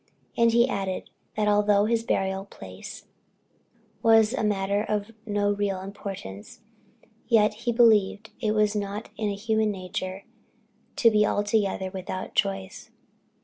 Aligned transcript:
And 0.35 0.51
he 0.51 0.67
added, 0.67 1.11
that 1.35 1.47
although 1.47 1.85
his 1.85 2.01
burial 2.03 2.45
place 2.45 3.05
was 4.01 4.33
a 4.33 4.43
matter 4.43 4.81
of 4.83 5.11
no 5.27 5.51
real 5.51 5.79
importance, 5.79 6.61
yet 7.27 7.53
he 7.53 7.71
believed 7.71 8.31
it 8.39 8.53
was 8.53 8.75
not 8.75 9.09
in 9.15 9.29
human 9.29 9.69
nature 9.69 10.23
to 10.95 11.11
be 11.11 11.23
altogether 11.23 11.91
without 11.91 12.29
a 12.29 12.33
choice. 12.33 12.89